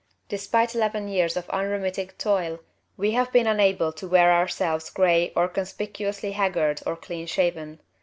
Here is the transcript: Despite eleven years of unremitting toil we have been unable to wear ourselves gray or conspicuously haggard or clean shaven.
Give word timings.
Despite 0.29 0.73
eleven 0.73 1.07
years 1.07 1.37
of 1.37 1.47
unremitting 1.51 2.09
toil 2.17 2.57
we 2.97 3.11
have 3.11 3.31
been 3.31 3.45
unable 3.45 3.93
to 3.93 4.07
wear 4.07 4.31
ourselves 4.33 4.89
gray 4.89 5.31
or 5.35 5.47
conspicuously 5.47 6.31
haggard 6.31 6.81
or 6.87 6.95
clean 6.95 7.27
shaven. 7.27 7.79